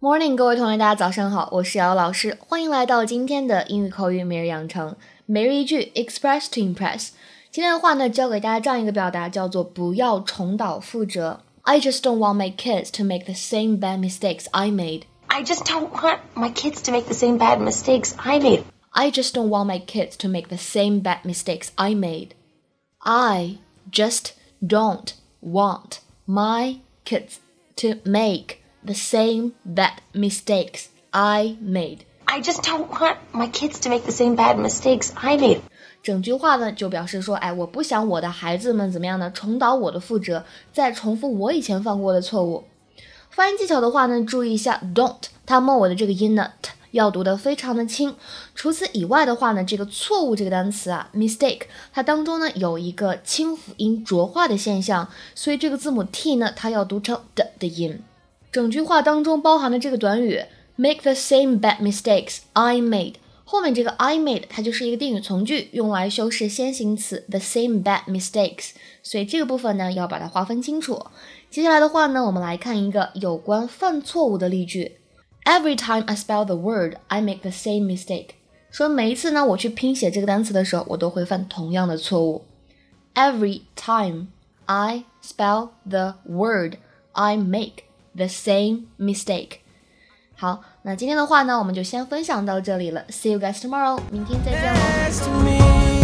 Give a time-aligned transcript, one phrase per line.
[0.00, 4.96] Morning，各位同学，大家早上好，我是瑶瑶老师，欢迎来到今天的英语口语每日养成
[5.26, 7.10] 每日一句 Express to Impress。
[7.50, 11.40] 今天的话呢，教给大家这样一个表达，叫做不要重蹈覆辙。
[11.62, 15.02] I just don't want my kids to make the same bad mistakes I made.
[15.31, 18.63] I just don't want my kids to make the same bad mistakes I made.
[18.93, 22.29] I just don't want my kids to make the same bad mistakes I made.
[22.99, 23.59] I
[23.91, 27.39] just don't want my kids
[27.75, 32.05] to make the same bad mistakes I made.
[32.25, 35.61] I just don't want my kids to make the same bad mistakes I made.
[36.01, 39.29] 整句话呢，就表示说，哎，我不想我的孩子们怎么样呢？
[39.31, 42.63] 重蹈我的覆辙，再重复我以前犯过的错误。
[43.32, 48.14] 发音技巧的话呢，注意一下，don't 它末尾的这个音呢，t 要读得非常的轻。
[48.54, 51.62] 除此以外的话呢，这个错误这个单词啊，mistake
[51.94, 58.02] 它当中呢有一个清辅音浊化的现象，所以这个字母 t 呢，它要读成的的音。
[58.52, 60.44] 整句话当中包含的这个短语
[60.76, 68.71] make the same bad mistakes I made，后面这个 I made 它就是一个定语从句，用来修饰先行词 the same bad mistakes，
[69.01, 71.05] 所以这个部分呢要把它划分清楚。
[71.49, 74.97] 接下来的话呢，我们来看一个有关犯错误的例句。
[75.45, 78.31] Every time I spell the word, I make the same mistake。
[78.69, 82.43] 说每一次呢我去拼写这个单词的时候，我都会犯同样的错误。
[83.15, 84.27] Every time
[84.65, 86.79] I spell the word,
[87.13, 89.59] I make the same mistake。
[90.42, 93.04] 好，那今天的话呢，我们就先分享到这里了。
[93.10, 96.01] See you guys tomorrow，明天再见喽。